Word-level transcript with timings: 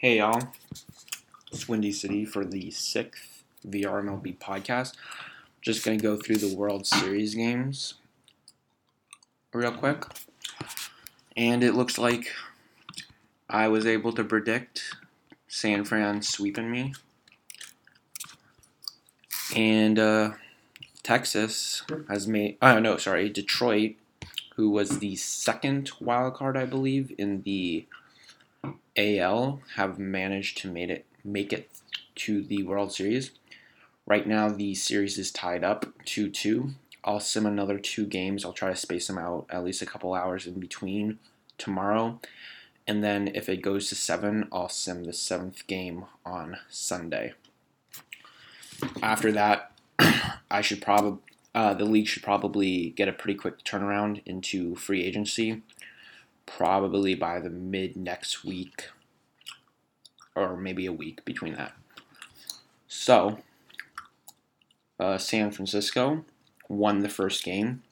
Hey 0.00 0.16
y'all, 0.16 0.48
it's 1.52 1.68
Windy 1.68 1.92
City 1.92 2.24
for 2.24 2.42
the 2.42 2.70
sixth 2.70 3.44
VRMLB 3.68 4.38
podcast. 4.38 4.94
Just 5.60 5.84
gonna 5.84 5.98
go 5.98 6.16
through 6.16 6.36
the 6.36 6.56
World 6.56 6.86
Series 6.86 7.34
games 7.34 7.92
real 9.52 9.72
quick, 9.72 10.04
and 11.36 11.62
it 11.62 11.74
looks 11.74 11.98
like 11.98 12.32
I 13.50 13.68
was 13.68 13.84
able 13.84 14.14
to 14.14 14.24
predict 14.24 14.96
San 15.48 15.84
Fran 15.84 16.22
sweeping 16.22 16.70
me, 16.70 16.94
and 19.54 19.98
uh, 19.98 20.30
Texas 21.02 21.82
has 22.08 22.26
made. 22.26 22.56
Oh 22.62 22.78
no, 22.78 22.96
sorry, 22.96 23.28
Detroit, 23.28 23.96
who 24.56 24.70
was 24.70 25.00
the 25.00 25.16
second 25.16 25.90
wild 26.00 26.36
card, 26.36 26.56
I 26.56 26.64
believe, 26.64 27.12
in 27.18 27.42
the 27.42 27.84
AL 28.96 29.60
have 29.76 29.98
managed 29.98 30.58
to 30.58 30.70
made 30.70 30.90
it 30.90 31.06
make 31.24 31.52
it 31.52 31.70
to 32.16 32.42
the 32.42 32.62
World 32.62 32.92
Series. 32.92 33.30
Right 34.06 34.26
now, 34.26 34.48
the 34.48 34.74
series 34.74 35.18
is 35.18 35.30
tied 35.30 35.64
up 35.64 35.86
2 36.04 36.30
2. 36.30 36.70
I'll 37.02 37.20
sim 37.20 37.46
another 37.46 37.78
two 37.78 38.04
games. 38.04 38.44
I'll 38.44 38.52
try 38.52 38.68
to 38.68 38.76
space 38.76 39.06
them 39.06 39.18
out 39.18 39.46
at 39.48 39.64
least 39.64 39.80
a 39.80 39.86
couple 39.86 40.12
hours 40.12 40.46
in 40.46 40.60
between 40.60 41.18
tomorrow. 41.56 42.20
And 42.86 43.02
then 43.02 43.28
if 43.28 43.48
it 43.48 43.62
goes 43.62 43.88
to 43.88 43.94
seven, 43.94 44.48
I'll 44.52 44.68
sim 44.68 45.04
the 45.04 45.12
seventh 45.12 45.66
game 45.66 46.04
on 46.26 46.58
Sunday. 46.68 47.34
After 49.02 49.32
that, 49.32 49.72
I 50.50 50.60
should 50.60 50.82
probably 50.82 51.20
uh, 51.54 51.74
the 51.74 51.84
league 51.84 52.06
should 52.06 52.22
probably 52.22 52.90
get 52.90 53.08
a 53.08 53.12
pretty 53.12 53.36
quick 53.36 53.64
turnaround 53.64 54.22
into 54.24 54.76
free 54.76 55.02
agency 55.02 55.62
probably 56.46 57.14
by 57.14 57.40
the 57.40 57.50
mid 57.50 57.96
next 57.96 58.44
week 58.44 58.88
or 60.34 60.56
maybe 60.56 60.86
a 60.86 60.92
week 60.92 61.24
between 61.24 61.54
that. 61.54 61.72
So, 62.88 63.38
uh, 64.98 65.18
San 65.18 65.50
Francisco 65.50 66.24
won 66.68 67.00
the 67.00 67.08
first 67.08 67.44
game. 67.44 67.82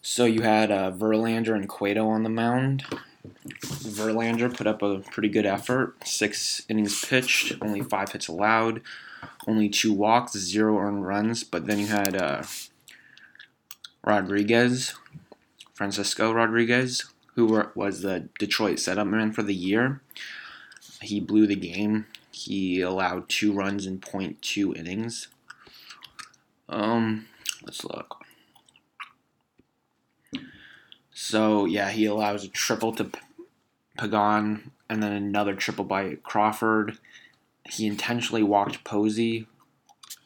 So 0.00 0.24
you 0.24 0.42
had 0.42 0.70
uh, 0.70 0.92
Verlander 0.92 1.54
and 1.54 1.68
Cueto 1.68 2.08
on 2.08 2.22
the 2.22 2.30
mound. 2.30 2.84
Verlander 3.60 4.54
put 4.54 4.66
up 4.66 4.82
a 4.82 5.00
pretty 5.00 5.28
good 5.28 5.46
effort. 5.46 5.96
Six 6.06 6.62
innings 6.68 7.04
pitched, 7.04 7.54
only 7.60 7.82
five 7.82 8.12
hits 8.12 8.28
allowed, 8.28 8.80
only 9.46 9.68
two 9.68 9.92
walks, 9.92 10.32
zero 10.32 10.78
earned 10.78 11.06
runs. 11.06 11.44
But 11.44 11.66
then 11.66 11.78
you 11.78 11.88
had 11.88 12.16
uh, 12.16 12.42
Rodriguez 14.04 14.94
Francisco 15.78 16.32
Rodriguez, 16.32 17.04
who 17.36 17.46
were, 17.46 17.70
was 17.76 18.02
the 18.02 18.28
Detroit 18.40 18.80
setup 18.80 19.06
man 19.06 19.30
for 19.30 19.44
the 19.44 19.54
year. 19.54 20.02
He 21.00 21.20
blew 21.20 21.46
the 21.46 21.54
game. 21.54 22.06
He 22.32 22.80
allowed 22.80 23.28
two 23.28 23.52
runs 23.52 23.86
in 23.86 24.00
0.2 24.00 24.76
innings. 24.76 25.28
Um, 26.68 27.26
let's 27.64 27.84
look. 27.84 28.24
So 31.12 31.64
yeah, 31.64 31.90
he 31.90 32.06
allows 32.06 32.42
a 32.42 32.48
triple 32.48 32.92
to 32.94 33.12
Pagan 33.96 34.72
and 34.90 35.00
then 35.00 35.12
another 35.12 35.54
triple 35.54 35.84
by 35.84 36.16
Crawford. 36.24 36.98
He 37.70 37.86
intentionally 37.86 38.42
walked 38.42 38.82
Posey, 38.82 39.46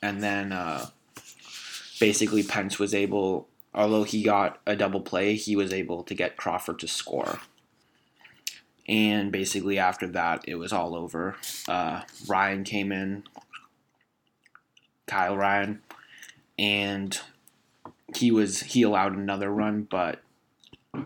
and 0.00 0.22
then 0.22 0.50
uh, 0.52 0.86
basically 2.00 2.42
Pence 2.42 2.78
was 2.78 2.94
able 2.94 3.48
although 3.74 4.04
he 4.04 4.22
got 4.22 4.60
a 4.66 4.76
double 4.76 5.00
play, 5.00 5.34
he 5.34 5.56
was 5.56 5.72
able 5.72 6.02
to 6.04 6.14
get 6.14 6.36
Crawford 6.36 6.78
to 6.80 6.88
score. 6.88 7.40
And 8.88 9.30
basically, 9.30 9.78
after 9.78 10.06
that, 10.08 10.44
it 10.46 10.56
was 10.56 10.72
all 10.72 10.94
over. 10.94 11.36
Uh, 11.68 12.02
Ryan 12.26 12.64
came 12.64 12.90
in, 12.90 13.24
Kyle 15.06 15.36
Ryan, 15.36 15.80
and 16.58 17.18
he 18.16 18.30
was 18.30 18.60
he 18.60 18.82
allowed 18.82 19.16
another 19.16 19.50
run, 19.50 19.82
but 19.82 20.20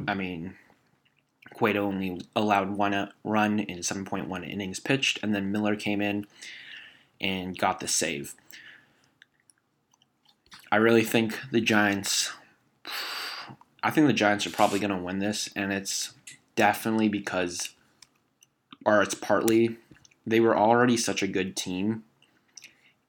I 0.09 0.15
mean, 0.15 0.55
Cueto 1.55 1.85
only 1.85 2.21
allowed 2.35 2.71
one 2.71 3.13
run 3.25 3.61
in 3.61 3.79
7.1 3.79 4.51
innings 4.51 4.81
pitched, 4.81 5.19
and 5.23 5.35
then 5.35 5.53
Miller 5.53 5.77
came 5.77 6.01
in 6.01 6.27
and 7.21 7.57
got 7.57 7.81
the 7.81 7.89
save. 7.89 8.35
I 10.71 10.77
really 10.77 11.05
think 11.05 11.39
the 11.53 11.61
Giants 11.61 12.33
I 13.87 13.91
think 13.91 14.09
the 14.09 14.13
Giants 14.13 14.45
are 14.49 14.51
probably 14.51 14.81
going 14.81 14.91
to 14.91 14.97
win 14.97 15.21
this, 15.21 15.49
and 15.55 15.73
it's 15.73 16.13
definitely 16.57 17.09
because, 17.09 17.71
or 18.85 19.01
it's 19.01 19.15
partly, 19.15 19.77
they 20.27 20.41
were 20.41 20.59
already 20.59 20.97
such 20.97 21.23
a 21.23 21.29
good 21.29 21.55
team, 21.55 22.03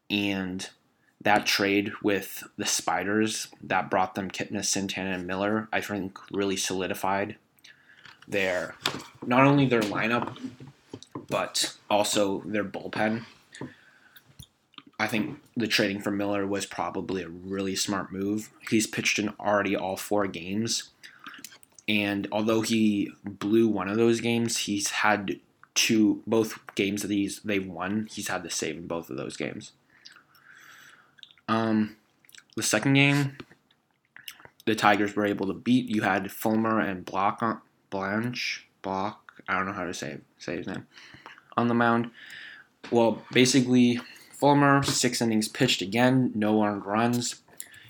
and 0.07 0.69
that 1.19 1.47
trade 1.47 1.93
with 2.03 2.43
the 2.57 2.67
Spiders 2.67 3.47
that 3.63 3.89
brought 3.89 4.13
them 4.13 4.29
Kipnis, 4.29 4.65
Santana, 4.65 5.15
and 5.15 5.25
Miller, 5.25 5.67
I 5.73 5.81
think 5.81 6.19
really 6.31 6.57
solidified 6.57 7.37
their 8.27 8.75
not 9.25 9.47
only 9.47 9.65
their 9.65 9.81
lineup, 9.81 10.37
but 11.27 11.73
also 11.89 12.43
their 12.45 12.63
bullpen. 12.63 13.25
I 14.99 15.07
think 15.07 15.39
the 15.55 15.67
trading 15.67 16.01
for 16.01 16.11
Miller 16.11 16.47
was 16.47 16.65
probably 16.65 17.21
a 17.21 17.29
really 17.29 17.75
smart 17.75 18.11
move. 18.11 18.49
He's 18.69 18.87
pitched 18.87 19.19
in 19.19 19.33
already 19.39 19.75
all 19.75 19.95
four 19.95 20.25
games. 20.27 20.89
And 21.87 22.27
although 22.31 22.61
he 22.61 23.11
blew 23.23 23.67
one 23.67 23.87
of 23.87 23.97
those 23.97 24.21
games, 24.21 24.57
he's 24.57 24.89
had 24.89 25.39
two 25.75 26.23
both 26.25 26.59
games 26.73 27.03
that 27.03 27.11
he's 27.11 27.39
they've 27.41 27.67
won, 27.67 28.07
he's 28.11 28.29
had 28.29 28.41
the 28.41 28.49
save 28.49 28.77
in 28.77 28.87
both 28.87 29.09
of 29.09 29.17
those 29.17 29.37
games. 29.37 29.73
Um 31.47 31.95
the 32.55 32.63
second 32.63 32.93
game, 32.93 33.37
the 34.65 34.73
Tigers 34.73 35.15
were 35.15 35.27
able 35.27 35.45
to 35.45 35.53
beat. 35.53 35.87
You 35.87 36.01
had 36.01 36.31
Fulmer 36.31 36.79
and 36.79 37.05
Block 37.05 37.43
on 37.43 37.61
Blanche 37.91 38.67
Block. 38.81 39.43
I 39.47 39.55
don't 39.55 39.67
know 39.67 39.73
how 39.73 39.85
to 39.85 39.93
say 39.93 40.17
say 40.39 40.57
his 40.57 40.67
name 40.67 40.87
on 41.55 41.67
the 41.67 41.75
mound. 41.75 42.09
Well, 42.91 43.21
basically, 43.31 43.99
Fulmer, 44.37 44.83
six 44.83 45.19
innings 45.19 45.47
pitched 45.47 45.81
again, 45.81 46.31
no 46.35 46.63
earned 46.63 46.85
runs. 46.85 47.41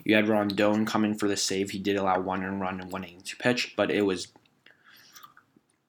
You 0.06 0.16
had 0.16 0.30
Rondon 0.30 0.85
coming 0.85 1.13
for 1.13 1.28
the 1.28 1.35
save. 1.35 1.72
He 1.72 1.80
did 1.80 1.97
allow 1.97 2.22
one 2.22 2.41
earned 2.41 2.62
run 2.62 2.80
and 2.80 2.90
one 2.90 3.03
inning 3.03 3.22
to 3.24 3.35
pitch, 3.35 3.74
but 3.75 3.91
it 3.91 4.03
was 4.03 4.30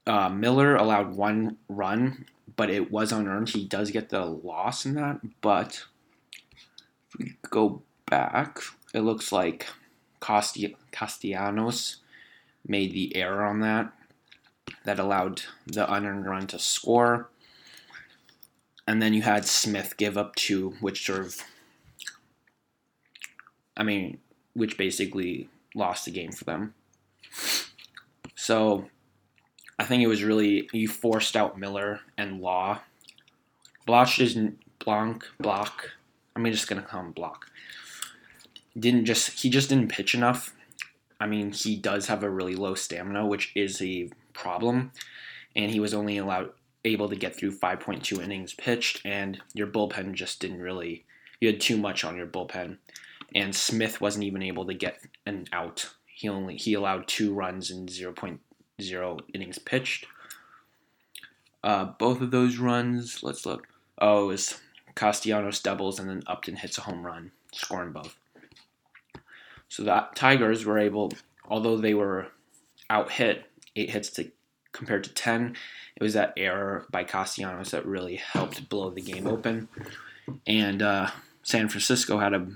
uh, 0.09 0.29
Miller 0.29 0.75
allowed 0.75 1.15
one 1.15 1.59
run, 1.69 2.25
but 2.57 2.71
it 2.71 2.91
was 2.91 3.13
unearned. 3.13 3.51
He 3.51 3.65
does 3.65 3.93
get 3.93 4.09
the 4.09 4.25
loss 4.25 4.85
in 4.85 4.95
that, 4.95 5.21
but 5.41 5.85
if 7.09 7.19
we 7.19 7.37
go 7.49 7.83
back, 8.07 8.59
it 8.93 9.01
looks 9.01 9.31
like 9.31 9.69
Costi- 10.19 10.77
Castellanos 10.91 11.99
made 12.67 12.93
the 12.93 13.15
error 13.15 13.45
on 13.45 13.61
that. 13.61 13.93
That 14.85 14.99
allowed 14.99 15.43
the 15.67 15.91
unearned 15.93 16.27
run 16.27 16.47
to 16.49 16.59
score 16.59 17.29
and 18.89 19.03
then 19.03 19.13
you 19.13 19.21
had 19.21 19.45
Smith 19.45 19.99
give 19.99 20.17
up 20.17 20.35
two, 20.35 20.71
which 20.81 21.05
sort 21.05 21.21
of, 21.21 21.43
I 23.77 23.83
mean, 23.83 24.17
which 24.55 24.79
basically 24.79 25.51
lost 25.75 26.07
the 26.07 26.11
game 26.11 26.33
for 26.33 26.45
them. 26.45 26.73
So 28.35 28.89
I 29.79 29.85
think 29.85 30.03
it 30.03 30.07
was 30.07 30.25
really 30.25 30.71
you 30.73 30.89
forced 30.89 31.37
out 31.37 31.59
Miller 31.59 32.01
and 32.17 32.41
Law. 32.41 32.81
Bloch 33.85 34.19
isn't 34.19 34.59
Blanc 34.79 35.23
Block. 35.39 35.91
I'm 36.35 36.47
just 36.47 36.67
gonna 36.67 36.81
call 36.81 37.01
him 37.01 37.13
Block. 37.13 37.51
Didn't 38.79 39.05
just 39.05 39.43
he 39.43 39.51
just 39.51 39.69
didn't 39.69 39.89
pitch 39.89 40.15
enough. 40.15 40.57
I 41.21 41.27
mean, 41.27 41.53
he 41.53 41.77
does 41.77 42.07
have 42.07 42.23
a 42.23 42.31
really 42.31 42.57
low 42.57 42.75
stamina, 42.75 43.27
which 43.27 43.53
is 43.55 43.83
a 43.83 44.09
problem, 44.33 44.93
and 45.55 45.71
he 45.71 45.79
was 45.79 45.93
only 45.93 46.17
allowed 46.17 46.53
able 46.85 47.09
to 47.09 47.17
get 47.17 47.37
through 47.37 47.53
5.2 47.53 48.23
innings 48.23 48.55
pitched, 48.55 49.05
and 49.05 49.41
your 49.55 49.67
bullpen 49.67 50.15
just 50.15 50.41
didn't 50.41 50.61
really. 50.61 51.05
You 51.41 51.49
had 51.49 51.61
too 51.61 51.77
much 51.77 52.05
on 52.05 52.17
your 52.17 52.27
bullpen, 52.27 52.79
and 53.35 53.55
Smith 53.55 54.01
wasn't 54.01 54.25
even 54.25 54.43
able 54.43 54.67
to 54.67 54.75
get 54.75 54.99
an 55.27 55.47
out. 55.53 55.91
He 56.07 56.29
only 56.29 56.57
he 56.57 56.75
allowed 56.75 57.07
two 57.07 57.33
runs 57.33 57.71
in 57.71 57.87
0.0 57.87 59.21
innings 59.33 59.59
pitched. 59.59 60.07
Uh, 61.63 61.85
both 61.85 62.21
of 62.21 62.31
those 62.31 62.59
runs, 62.59 63.23
let's 63.23 63.45
look. 63.45 63.69
Oh, 63.99 64.25
it 64.25 64.27
was 64.29 64.61
Castellanos 64.95 65.61
doubles, 65.61 65.99
and 65.99 66.09
then 66.09 66.23
Upton 66.27 66.57
hits 66.57 66.79
a 66.79 66.83
home 66.83 67.05
run, 67.05 67.33
scoring 67.53 67.93
both. 67.93 68.17
So 69.69 69.83
the 69.83 70.07
Tigers 70.15 70.65
were 70.65 70.79
able, 70.79 71.13
although 71.47 71.77
they 71.77 71.95
were 71.95 72.29
out 72.89 73.13
hit, 73.13 73.47
eight 73.77 73.91
hits 73.91 74.11
to 74.11 74.31
compared 74.73 75.05
to 75.05 75.15
10. 75.15 75.57
It 75.97 76.03
was 76.03 76.15
that 76.15 76.35
error 76.37 76.87
by 76.91 77.05
Castellanos 77.05 77.71
that 77.71 77.87
really 77.87 78.17
helped 78.17 78.69
blow 78.69 78.91
the 78.91 79.01
game 79.01 79.27
open. 79.27 79.69
And 80.47 80.83
uh, 80.83 81.11
San 81.43 81.69
Francisco 81.69 82.19
had 82.19 82.35
a 82.35 82.47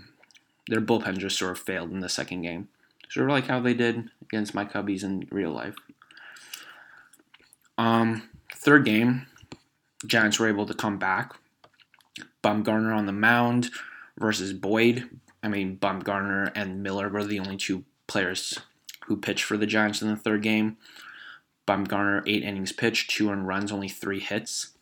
their 0.69 0.81
bullpen 0.81 1.19
just 1.19 1.39
sort 1.39 1.51
of 1.53 1.59
failed 1.59 1.91
in 1.91 2.01
the 2.01 2.09
second 2.09 2.43
game, 2.43 2.69
sort 3.09 3.27
of 3.27 3.33
like 3.33 3.47
how 3.47 3.61
they 3.61 3.75
did 3.75 4.09
against 4.23 4.55
my 4.55 4.65
Cubbies 4.65 5.03
in 5.03 5.27
real 5.31 5.51
life. 5.51 5.75
Um, 7.77 8.29
third 8.55 8.85
game, 8.85 9.27
Giants 10.07 10.39
were 10.39 10.49
able 10.49 10.67
to 10.67 10.75
come 10.75 10.99
back. 10.99 11.35
Bumgarner 12.45 12.97
on 12.97 13.07
the 13.07 13.13
mound 13.13 13.71
versus 14.19 14.53
Boyd. 14.53 15.09
I 15.43 15.49
mean, 15.49 15.79
Bumgarner 15.79 16.53
and 16.55 16.83
Miller 16.83 17.09
were 17.09 17.25
the 17.25 17.41
only 17.41 17.57
two 17.57 17.85
players 18.07 18.59
who 19.07 19.17
pitched 19.17 19.45
for 19.45 19.57
the 19.57 19.67
Giants 19.67 20.03
in 20.03 20.09
the 20.09 20.17
third 20.17 20.43
game. 20.43 20.77
Bumgarner, 21.67 22.23
eight 22.27 22.43
innings 22.43 22.73
pitched, 22.73 23.11
two 23.11 23.31
earned 23.31 23.47
runs, 23.47 23.71
only 23.71 23.89
three 23.89 24.21
hits. 24.21 24.73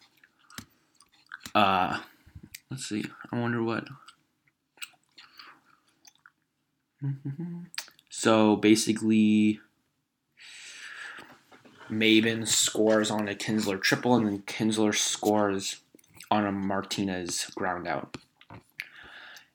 Uh, 1.54 2.00
let's 2.70 2.86
see. 2.86 3.04
I 3.32 3.38
wonder 3.38 3.62
what. 3.62 3.88
So 8.08 8.56
basically, 8.56 9.60
Maybin 11.90 12.46
scores 12.46 13.10
on 13.10 13.28
a 13.28 13.34
Kinsler 13.34 13.80
triple, 13.80 14.14
and 14.14 14.26
then 14.26 14.38
Kinsler 14.42 14.94
scores 14.94 15.80
on 16.30 16.46
a 16.46 16.52
Martinez 16.52 17.46
ground 17.56 17.88
out. 17.88 18.16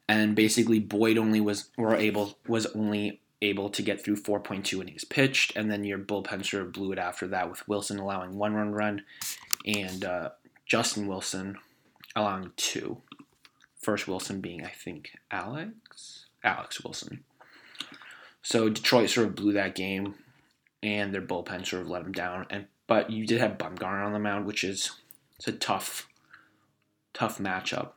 And 0.07 0.35
basically, 0.35 0.79
Boyd 0.79 1.17
only 1.17 1.41
was 1.41 1.69
were 1.77 1.95
able 1.95 2.37
was 2.47 2.65
only 2.67 3.21
able 3.41 3.69
to 3.69 3.81
get 3.81 4.03
through 4.03 4.17
4.2 4.17 4.81
innings 4.81 5.03
pitched, 5.03 5.55
and 5.55 5.69
then 5.69 5.83
your 5.83 5.99
bullpen 5.99 6.45
sort 6.45 6.63
of 6.63 6.73
blew 6.73 6.91
it 6.91 6.99
after 6.99 7.27
that 7.27 7.49
with 7.49 7.67
Wilson 7.67 7.99
allowing 7.99 8.37
one 8.37 8.53
run 8.53 8.71
run, 8.71 9.03
and 9.65 10.05
uh, 10.05 10.29
Justin 10.65 11.07
Wilson 11.07 11.57
allowing 12.15 12.51
two. 12.55 13.01
First 13.81 14.07
Wilson 14.07 14.41
being, 14.41 14.65
I 14.65 14.69
think, 14.69 15.11
Alex 15.29 16.25
Alex 16.45 16.83
Wilson. 16.83 17.23
So 18.41 18.69
Detroit 18.69 19.09
sort 19.09 19.27
of 19.27 19.35
blew 19.35 19.53
that 19.53 19.75
game, 19.75 20.15
and 20.83 21.13
their 21.13 21.21
bullpen 21.21 21.65
sort 21.65 21.81
of 21.81 21.89
let 21.89 22.03
them 22.03 22.11
down. 22.11 22.45
And 22.49 22.67
but 22.87 23.09
you 23.09 23.25
did 23.25 23.41
have 23.41 23.57
Bumgarner 23.57 24.05
on 24.05 24.13
the 24.13 24.19
mound, 24.19 24.45
which 24.45 24.63
is 24.63 24.91
it's 25.37 25.47
a 25.47 25.51
tough, 25.51 26.07
tough 27.13 27.39
matchup, 27.39 27.91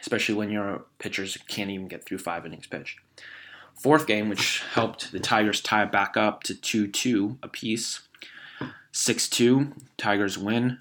especially 0.00 0.34
when 0.34 0.50
your 0.50 0.84
pitchers 0.98 1.38
can't 1.48 1.70
even 1.70 1.88
get 1.88 2.04
through 2.04 2.18
five 2.18 2.44
innings 2.44 2.66
pitched. 2.66 2.98
Fourth 3.80 4.06
game, 4.06 4.28
which 4.28 4.62
helped 4.74 5.10
the 5.10 5.18
Tigers 5.18 5.62
tie 5.62 5.84
it 5.84 5.90
back 5.90 6.14
up 6.14 6.42
to 6.42 6.54
2 6.54 6.88
2 6.88 7.38
apiece. 7.42 8.00
6 8.92 9.28
2, 9.28 9.72
Tigers 9.96 10.36
win. 10.36 10.78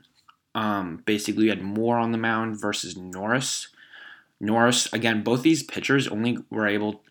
Um, 0.54 1.02
basically, 1.06 1.46
you 1.46 1.50
had 1.50 1.62
Moore 1.62 1.98
on 1.98 2.12
the 2.12 2.18
mound 2.18 2.60
versus 2.60 2.98
Norris. 2.98 3.70
Norris, 4.42 4.92
again, 4.92 5.24
both 5.24 5.44
these 5.44 5.64
pitchers 5.64 6.10
only 6.10 6.40
were 6.50 6.68
able. 6.68 7.02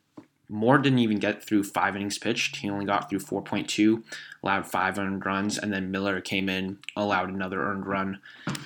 Moore 0.50 0.76
didn't 0.76 0.99
even 0.99 1.19
get 1.19 1.43
through 1.43 1.64
five 1.64 1.96
innings 1.96 2.19
pitched. 2.19 2.56
He 2.56 2.69
only 2.69 2.85
got 2.85 3.08
through 3.08 3.20
4.2, 3.20 4.02
allowed 4.43 4.67
five 4.67 4.99
earned 4.99 5.25
runs, 5.25 5.56
and 5.56 5.73
then 5.73 5.90
Miller 5.90 6.20
came 6.20 6.50
in, 6.50 6.79
allowed 6.96 7.31
another 7.31 7.62
earned 7.62 7.87
run 7.87 8.19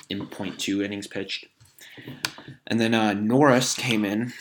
in 0.09 0.27
0.2 0.27 0.85
innings 0.85 1.07
pitched. 1.07 1.47
And 2.67 2.81
then 2.81 2.95
uh, 2.95 3.13
Norris 3.13 3.75
came 3.75 4.05
in, 4.05 4.33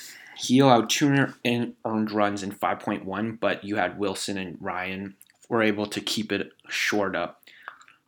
he 0.42 0.58
allowed 0.58 0.90
two 0.90 1.28
earned 1.46 2.12
runs 2.12 2.42
in 2.42 2.52
5.1, 2.52 3.40
but 3.40 3.64
you 3.64 3.76
had 3.76 4.00
Wilson 4.00 4.40
and 4.40 4.58
Ryan 4.60 5.16
were 5.50 5.62
able 5.62 5.86
to 5.86 6.02
keep 6.02 6.32
it 6.32 6.52
short 6.68 7.16
up. 7.16 7.44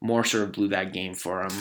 Moore 0.02 0.26
sort 0.26 0.44
of 0.44 0.52
blew 0.52 0.68
that 0.70 0.94
game 0.94 1.14
for 1.14 1.44
him. 1.44 1.52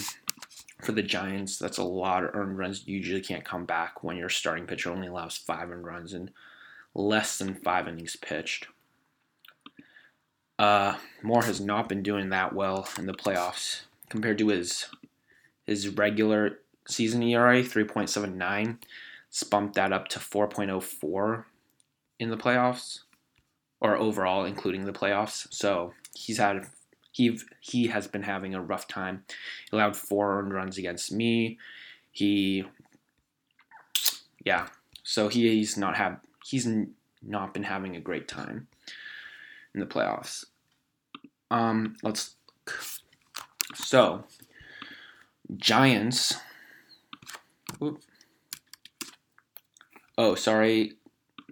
For 0.83 0.93
the 0.93 1.03
Giants, 1.03 1.59
that's 1.59 1.77
a 1.77 1.85
lot 1.85 2.25
of 2.25 2.35
earned 2.35 2.57
runs. 2.57 2.89
You 2.89 2.97
usually 2.97 3.21
can't 3.21 3.45
come 3.45 3.67
back 3.67 4.03
when 4.03 4.17
your 4.17 4.31
starting 4.31 4.67
pitcher 4.67 4.91
only 4.91 5.09
allows 5.09 5.37
five 5.37 5.71
earned 5.71 5.85
runs 5.85 6.15
in 6.15 6.31
less 6.95 7.37
than 7.37 7.55
five 7.55 7.87
innings 7.87 8.17
pitched. 8.17 8.67
Uh, 10.59 10.97
Moore 11.23 11.43
has 11.43 11.61
not 11.61 11.89
been 11.89 12.03
doing 12.03 12.31
that 12.31 12.55
well 12.55 12.89
in 12.99 13.05
the 13.05 13.13
playoffs 13.13 13.83
compared 14.09 14.39
to 14.39 14.49
his 14.49 14.87
his 15.67 15.89
regular 15.91 16.61
season 16.89 17.23
ERA, 17.23 17.63
3.79 17.63 18.79
bumped 19.43 19.75
that 19.77 19.93
up 19.93 20.09
to 20.09 20.19
4.04 20.19 21.45
in 22.19 22.31
the 22.31 22.37
playoffs 22.37 23.01
or 23.81 23.97
overall 23.97 24.45
including 24.45 24.85
the 24.85 24.93
playoffs. 24.93 25.47
So 25.51 25.93
he's 26.15 26.39
had 26.39 26.67
he 27.11 27.39
he 27.61 27.89
has 27.89 28.07
been 28.07 28.23
having 28.23 28.55
a 28.55 28.63
rough 28.63 28.87
time. 28.87 29.25
He 29.71 29.77
allowed 29.77 29.97
four 29.97 30.39
earned 30.39 30.53
runs 30.53 30.79
against 30.79 31.13
me. 31.13 31.59
He 32.11 32.65
yeah. 34.45 34.69
So 35.03 35.29
he, 35.29 35.49
he's 35.49 35.77
not 35.77 35.97
have 35.97 36.21
he's 36.45 36.69
not 37.23 37.55
been 37.55 37.65
having 37.65 37.97
a 37.97 38.01
great 38.01 38.29
time 38.29 38.69
in 39.75 39.81
the 39.81 39.87
playoffs. 39.87 40.45
Um 41.51 41.97
let's 42.03 42.37
so 43.75 44.25
Giants 45.57 46.35
Oh, 50.23 50.37
sorry, 50.37 50.93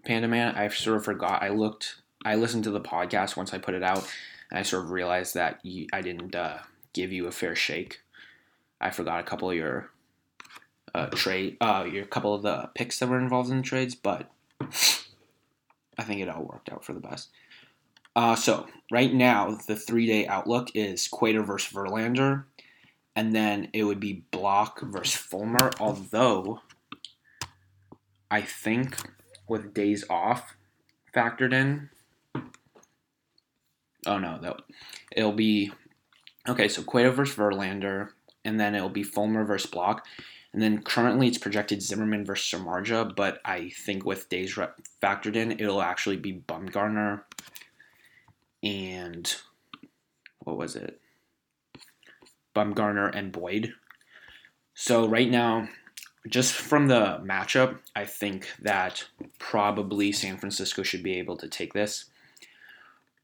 Panda 0.04 0.28
Man. 0.28 0.54
I 0.54 0.68
sort 0.68 0.98
of 0.98 1.04
forgot. 1.04 1.42
I 1.42 1.48
looked. 1.48 1.96
I 2.24 2.36
listened 2.36 2.62
to 2.64 2.70
the 2.70 2.80
podcast 2.80 3.36
once 3.36 3.52
I 3.52 3.58
put 3.58 3.74
it 3.74 3.82
out, 3.82 4.08
and 4.48 4.60
I 4.60 4.62
sort 4.62 4.84
of 4.84 4.92
realized 4.92 5.34
that 5.34 5.58
you, 5.64 5.88
I 5.92 6.02
didn't 6.02 6.36
uh, 6.36 6.58
give 6.92 7.10
you 7.10 7.26
a 7.26 7.32
fair 7.32 7.56
shake. 7.56 8.02
I 8.80 8.90
forgot 8.90 9.18
a 9.18 9.24
couple 9.24 9.50
of 9.50 9.56
your 9.56 9.90
uh, 10.94 11.06
trade, 11.06 11.56
uh, 11.60 11.84
your 11.92 12.04
couple 12.04 12.32
of 12.32 12.42
the 12.42 12.70
picks 12.76 13.00
that 13.00 13.08
were 13.08 13.18
involved 13.18 13.50
in 13.50 13.56
the 13.56 13.64
trades, 13.64 13.96
but 13.96 14.30
I 14.60 16.04
think 16.04 16.20
it 16.20 16.28
all 16.28 16.44
worked 16.44 16.70
out 16.70 16.84
for 16.84 16.92
the 16.92 17.00
best. 17.00 17.28
Uh, 18.14 18.36
so 18.36 18.68
right 18.92 19.12
now, 19.12 19.58
the 19.66 19.74
three-day 19.74 20.28
outlook 20.28 20.68
is 20.76 21.08
Cueto 21.08 21.42
versus 21.42 21.72
Verlander, 21.72 22.44
and 23.16 23.34
then 23.34 23.68
it 23.72 23.82
would 23.82 23.98
be 23.98 24.22
Block 24.30 24.80
versus 24.80 25.16
Fulmer. 25.16 25.72
Although 25.80 26.60
I 28.30 28.42
think 28.42 28.96
with 29.48 29.74
days 29.74 30.04
off 30.08 30.56
factored 31.14 31.52
in. 31.52 31.90
Oh 34.06 34.18
no, 34.18 34.38
that 34.40 34.62
it'll 35.12 35.32
be 35.32 35.72
okay. 36.48 36.68
So 36.68 36.82
Cueto 36.82 37.10
versus 37.10 37.36
Verlander, 37.36 38.10
and 38.44 38.58
then 38.58 38.74
it'll 38.74 38.88
be 38.88 39.02
Fulmer 39.02 39.44
versus 39.44 39.70
Block, 39.70 40.06
and 40.52 40.62
then 40.62 40.82
currently 40.82 41.28
it's 41.28 41.38
projected 41.38 41.82
Zimmerman 41.82 42.24
versus 42.24 42.60
Samardzija, 42.60 43.14
but 43.14 43.40
I 43.44 43.70
think 43.70 44.04
with 44.04 44.28
days 44.28 44.58
factored 45.02 45.36
in, 45.36 45.52
it'll 45.52 45.82
actually 45.82 46.16
be 46.16 46.42
Bumgarner 46.48 47.22
and 48.62 49.34
what 50.40 50.56
was 50.56 50.76
it? 50.76 51.00
Bumgarner 52.54 53.14
and 53.14 53.32
Boyd. 53.32 53.72
So 54.74 55.06
right 55.06 55.30
now, 55.30 55.68
just 56.28 56.52
from 56.52 56.88
the 56.88 57.20
matchup, 57.24 57.78
I 57.96 58.04
think 58.04 58.48
that 58.60 59.06
probably 59.38 60.12
San 60.12 60.36
Francisco 60.36 60.82
should 60.82 61.02
be 61.02 61.18
able 61.18 61.36
to 61.38 61.48
take 61.48 61.72
this. 61.72 62.06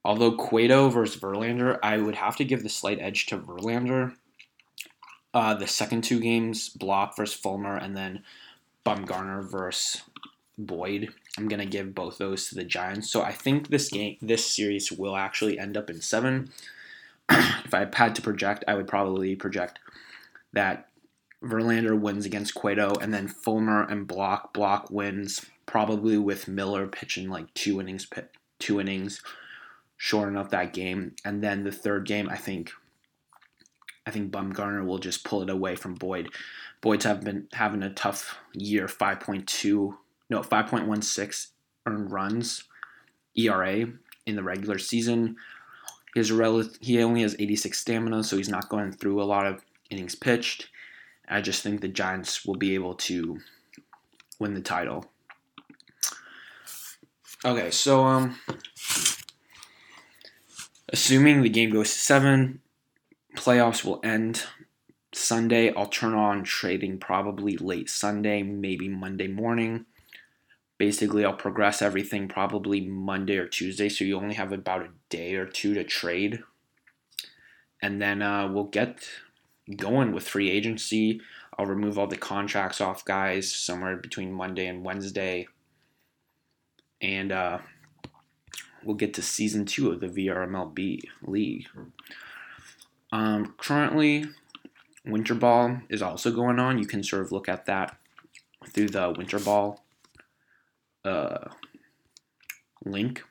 Although 0.04 0.36
Cueto 0.36 0.88
versus 0.88 1.20
Verlander, 1.20 1.78
I 1.82 1.98
would 1.98 2.14
have 2.14 2.36
to 2.36 2.44
give 2.44 2.62
the 2.62 2.68
slight 2.68 2.98
edge 3.00 3.26
to 3.26 3.38
Verlander. 3.38 4.14
Uh, 5.34 5.54
the 5.54 5.66
second 5.66 6.04
two 6.04 6.20
games, 6.20 6.68
Block 6.70 7.16
versus 7.16 7.38
Fulmer, 7.38 7.76
and 7.76 7.96
then 7.96 8.22
Bumgarner 8.84 9.44
versus 9.44 10.02
Boyd. 10.56 11.12
I'm 11.36 11.48
gonna 11.48 11.66
give 11.66 11.94
both 11.94 12.18
those 12.18 12.48
to 12.48 12.54
the 12.54 12.64
Giants. 12.64 13.10
So 13.10 13.20
I 13.22 13.32
think 13.32 13.68
this 13.68 13.90
game, 13.90 14.16
this 14.22 14.46
series 14.46 14.90
will 14.90 15.16
actually 15.16 15.58
end 15.58 15.76
up 15.76 15.90
in 15.90 16.00
seven. 16.00 16.50
if 17.28 17.74
I 17.74 17.86
had 17.92 18.14
to 18.14 18.22
project, 18.22 18.64
I 18.66 18.74
would 18.74 18.88
probably 18.88 19.36
project 19.36 19.80
that 20.52 20.88
Verlander 21.42 21.98
wins 21.98 22.26
against 22.26 22.54
Cueto, 22.54 22.94
and 23.00 23.12
then 23.12 23.28
Fulmer 23.28 23.82
and 23.84 24.06
Block. 24.06 24.52
Block 24.52 24.90
wins 24.90 25.44
probably 25.66 26.16
with 26.16 26.48
Miller 26.48 26.86
pitching 26.86 27.28
like 27.28 27.52
two 27.54 27.80
innings, 27.80 28.06
two 28.58 28.80
innings, 28.80 29.22
shorting 29.96 30.36
up 30.36 30.50
that 30.50 30.72
game. 30.72 31.14
And 31.24 31.42
then 31.42 31.64
the 31.64 31.72
third 31.72 32.06
game, 32.06 32.28
I 32.28 32.36
think, 32.36 32.72
I 34.06 34.10
think 34.10 34.30
Bumgarner 34.30 34.86
will 34.86 34.98
just 34.98 35.24
pull 35.24 35.42
it 35.42 35.50
away 35.50 35.76
from 35.76 35.94
Boyd. 35.94 36.30
Boyd's 36.80 37.04
have 37.04 37.22
been 37.22 37.48
having 37.52 37.82
a 37.82 37.92
tough 37.92 38.38
year, 38.52 38.88
five 38.88 39.20
point 39.20 39.46
two, 39.46 39.98
no, 40.30 40.42
five 40.42 40.66
point 40.68 40.86
one 40.86 41.02
six 41.02 41.52
earned 41.86 42.10
runs, 42.10 42.64
ERA 43.36 43.86
in 44.26 44.36
the 44.36 44.42
regular 44.42 44.78
season. 44.78 45.36
His 46.14 46.32
rel- 46.32 46.68
he 46.80 47.02
only 47.02 47.22
has 47.22 47.36
86 47.38 47.78
stamina, 47.78 48.24
so 48.24 48.36
he's 48.36 48.48
not 48.48 48.70
going 48.70 48.92
through 48.92 49.22
a 49.22 49.24
lot 49.24 49.46
of 49.46 49.62
innings 49.90 50.14
pitched. 50.14 50.70
I 51.28 51.40
just 51.40 51.62
think 51.62 51.80
the 51.80 51.88
Giants 51.88 52.44
will 52.44 52.56
be 52.56 52.74
able 52.74 52.94
to 52.94 53.40
win 54.38 54.54
the 54.54 54.60
title. 54.60 55.06
Okay, 57.44 57.70
so 57.70 58.04
um 58.04 58.38
assuming 60.88 61.42
the 61.42 61.48
game 61.48 61.70
goes 61.70 61.92
to 61.92 61.98
7, 61.98 62.60
playoffs 63.36 63.84
will 63.84 64.00
end 64.02 64.44
Sunday. 65.12 65.72
I'll 65.74 65.86
turn 65.86 66.14
on 66.14 66.44
trading 66.44 66.98
probably 66.98 67.56
late 67.56 67.90
Sunday, 67.90 68.42
maybe 68.42 68.88
Monday 68.88 69.28
morning. 69.28 69.86
Basically, 70.78 71.24
I'll 71.24 71.32
progress 71.32 71.80
everything 71.80 72.28
probably 72.28 72.82
Monday 72.82 73.38
or 73.38 73.48
Tuesday, 73.48 73.88
so 73.88 74.04
you 74.04 74.16
only 74.16 74.34
have 74.34 74.52
about 74.52 74.82
a 74.82 74.90
day 75.08 75.34
or 75.34 75.46
two 75.46 75.72
to 75.74 75.84
trade. 75.84 76.42
And 77.80 78.00
then 78.00 78.20
uh, 78.20 78.50
we'll 78.52 78.64
get 78.64 79.08
going 79.74 80.12
with 80.12 80.28
free 80.28 80.50
agency. 80.50 81.20
I'll 81.58 81.66
remove 81.66 81.98
all 81.98 82.06
the 82.06 82.16
contracts 82.16 82.80
off 82.80 83.04
guys 83.04 83.50
somewhere 83.50 83.96
between 83.96 84.32
Monday 84.32 84.66
and 84.66 84.84
Wednesday. 84.84 85.48
And 87.00 87.32
uh, 87.32 87.58
we'll 88.84 88.96
get 88.96 89.14
to 89.14 89.22
season 89.22 89.64
two 89.64 89.90
of 89.90 90.00
the 90.00 90.08
VRMLB 90.08 91.00
league. 91.22 91.66
Um, 93.12 93.54
currently, 93.58 94.26
Winter 95.04 95.34
Ball 95.34 95.78
is 95.88 96.02
also 96.02 96.30
going 96.30 96.58
on. 96.58 96.78
You 96.78 96.86
can 96.86 97.02
sort 97.02 97.22
of 97.22 97.32
look 97.32 97.48
at 97.48 97.66
that 97.66 97.96
through 98.68 98.88
the 98.88 99.14
Winter 99.16 99.38
Ball 99.38 99.82
uh, 101.04 101.48
link. 102.84 103.22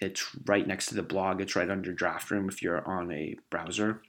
It's 0.00 0.26
right 0.46 0.66
next 0.66 0.86
to 0.86 0.94
the 0.94 1.02
blog. 1.02 1.40
It's 1.40 1.56
right 1.56 1.70
under 1.70 1.92
Draft 1.92 2.30
Room 2.30 2.48
if 2.48 2.62
you're 2.62 2.86
on 2.86 3.12
a 3.12 3.36
browser, 3.50 4.02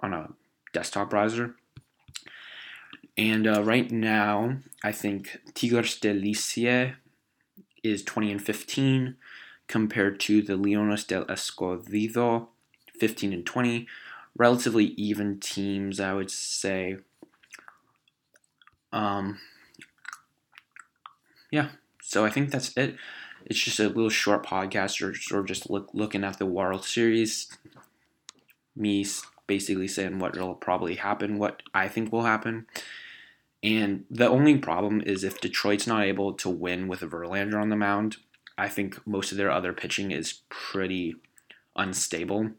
on 0.00 0.12
a 0.14 0.30
desktop 0.76 1.08
browser. 1.08 1.54
And 3.16 3.46
uh, 3.46 3.62
right 3.62 3.90
now, 3.90 4.58
I 4.84 4.92
think 4.92 5.38
Tigres 5.54 5.98
del 5.98 6.16
Licey 6.16 6.96
is 7.82 8.02
20 8.02 8.32
and 8.32 8.42
15 8.42 9.16
compared 9.68 10.20
to 10.20 10.42
the 10.42 10.52
Leones 10.52 11.06
del 11.06 11.24
Escogido 11.24 12.48
15 13.00 13.32
and 13.32 13.46
20. 13.46 13.86
Relatively 14.36 14.84
even 14.98 15.40
teams, 15.40 15.98
I 15.98 16.12
would 16.12 16.30
say. 16.30 16.98
Um, 18.92 19.38
yeah, 21.50 21.68
so 22.02 22.26
I 22.26 22.28
think 22.28 22.50
that's 22.50 22.76
it. 22.76 22.96
It's 23.46 23.58
just 23.58 23.80
a 23.80 23.88
little 23.88 24.10
short 24.10 24.44
podcast, 24.44 25.00
or 25.00 25.38
of 25.38 25.46
just 25.46 25.70
look, 25.70 25.88
looking 25.94 26.22
at 26.22 26.38
the 26.38 26.44
World 26.44 26.84
Series. 26.84 27.48
Me 28.74 29.06
basically 29.46 29.88
saying 29.88 30.18
what 30.18 30.36
will 30.36 30.54
probably 30.54 30.96
happen, 30.96 31.38
what 31.38 31.62
I 31.74 31.88
think 31.88 32.12
will 32.12 32.24
happen. 32.24 32.66
And 33.62 34.04
the 34.10 34.28
only 34.28 34.58
problem 34.58 35.00
is 35.00 35.24
if 35.24 35.40
Detroit's 35.40 35.86
not 35.86 36.04
able 36.04 36.32
to 36.34 36.48
win 36.48 36.88
with 36.88 37.00
Verlander 37.00 37.60
on 37.60 37.68
the 37.68 37.76
mound, 37.76 38.16
I 38.58 38.68
think 38.68 39.04
most 39.06 39.32
of 39.32 39.38
their 39.38 39.50
other 39.50 39.72
pitching 39.72 40.10
is 40.10 40.40
pretty 40.48 41.16
unstable. 41.74 42.50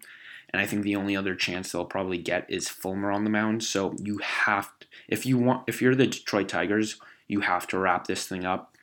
And 0.50 0.62
I 0.62 0.66
think 0.66 0.84
the 0.84 0.96
only 0.96 1.16
other 1.16 1.36
chance 1.36 1.72
they'll 1.72 1.86
probably 1.86 2.18
get 2.18 2.46
is 2.50 2.70
Fulmer 2.70 3.12
on 3.12 3.24
the 3.24 3.30
mound. 3.30 3.64
So 3.64 3.96
you 4.02 4.20
have 4.20 4.78
to, 4.80 4.88
if 5.08 5.26
you 5.26 5.38
want 5.38 5.64
if 5.68 5.82
you're 5.82 5.96
the 5.96 6.08
Detroit 6.08 6.50
Tigers, 6.50 7.00
you 7.28 7.42
have 7.42 7.68
to 7.68 7.78
wrap 7.78 8.08
this 8.08 8.28
thing 8.28 8.46
up 8.46 8.76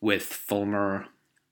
with 0.00 0.22
Fulmer. 0.22 1.06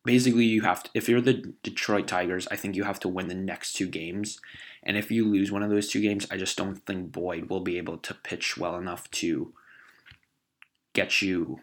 Basically, 0.04 0.45
you 0.45 0.62
have 0.62 0.85
to, 0.85 0.90
if 0.95 1.09
you're 1.09 1.21
the 1.21 1.52
Detroit 1.64 2.06
Tigers, 2.06 2.47
I 2.49 2.56
think 2.56 2.76
you 2.76 2.85
have 2.85 3.00
to 3.00 3.09
win 3.09 3.26
the 3.26 3.35
next 3.35 3.73
two 3.73 3.88
games. 3.88 4.40
And 4.86 4.96
if 4.96 5.10
you 5.10 5.26
lose 5.26 5.52
one 5.52 5.62
of 5.62 5.70
those 5.70 5.88
two 5.88 6.00
games, 6.00 6.26
I 6.30 6.36
just 6.36 6.56
don't 6.56 6.76
think 6.86 7.12
Boyd 7.12 7.50
will 7.50 7.60
be 7.60 7.76
able 7.76 7.98
to 7.98 8.14
pitch 8.14 8.56
well 8.56 8.76
enough 8.76 9.10
to 9.12 9.52
get 10.92 11.20
you 11.20 11.60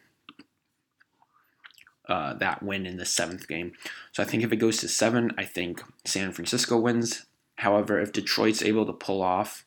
uh, 2.08 2.34
that 2.36 2.62
win 2.62 2.86
in 2.86 2.98
the 2.98 3.06
seventh 3.06 3.48
game. 3.48 3.72
So 4.12 4.22
I 4.22 4.26
think 4.26 4.44
if 4.44 4.52
it 4.52 4.58
goes 4.58 4.78
to 4.78 4.88
seven, 4.88 5.32
I 5.38 5.46
think 5.46 5.82
San 6.06 6.34
Francisco 6.34 6.78
wins. 6.78 7.26
However, 7.56 8.00
if 8.00 8.12
Detroit's 8.12 8.62
able 8.62 8.86
to 8.86 8.94
pull 8.94 9.22
off 9.22 9.66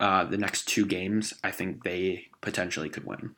uh, 0.00 0.24
the 0.24 0.38
next 0.38 0.66
two 0.66 0.86
games, 0.86 1.34
I 1.44 1.50
think 1.50 1.84
they 1.84 2.28
potentially 2.40 2.88
could 2.88 3.04
win 3.04 3.36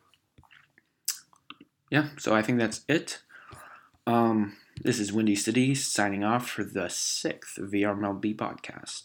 yeah, 1.91 2.09
so 2.17 2.35
I 2.35 2.43
think 2.43 2.59
that's 2.59 2.83
it. 2.89 3.21
Um, 4.07 4.57
this 4.83 4.99
is 4.99 5.13
Windy 5.13 5.37
City 5.37 5.75
signing 5.75 6.25
off 6.25 6.49
for 6.49 6.65
the 6.65 6.89
sixth 6.89 7.59
VRMLB 7.59 8.35
podcast. 8.37 9.05